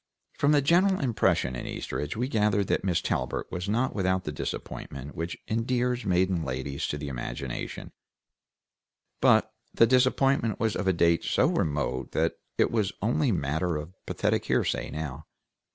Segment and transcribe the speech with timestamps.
[0.33, 4.31] From the general impression in Eastridge we gathered that Miss Talbert was not without the
[4.31, 7.91] disappointment which endears maiden ladies to the imagination,
[9.21, 13.93] but the disappointment was of a date so remote that it was only matter of
[14.07, 15.27] pathetic hearsay, now.